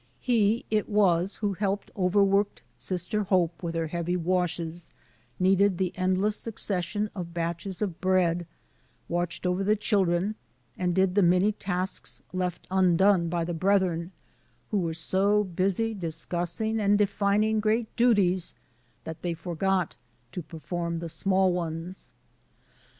[0.19, 4.93] He it was who helped overworked Sister Hope with her heavy washes,
[5.39, 8.47] kneaded the endless succession of batches of bread,
[9.07, 10.33] watched over the children,
[10.75, 14.11] and did the many tasks left I undone by the brethren,
[14.71, 18.55] who were so busy dis' cussing and defining great duties
[19.03, 19.97] that they forgot
[20.31, 22.11] to perform the small ones.